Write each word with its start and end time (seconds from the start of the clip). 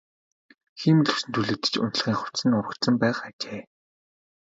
Хиймэл 0.79 1.09
үс 1.13 1.23
нь 1.25 1.33
түлэгдэж 1.33 1.73
унтлагын 1.83 2.17
хувцас 2.19 2.43
нь 2.47 2.57
урагдсан 2.57 2.95
байх 3.01 3.17
ажээ. 3.29 3.61